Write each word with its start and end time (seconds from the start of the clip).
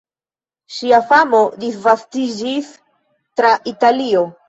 Ŝia 0.77 0.99
famo 1.11 1.43
disvastiĝis 1.65 2.75
tra 3.39 3.57
Italio. 3.77 4.29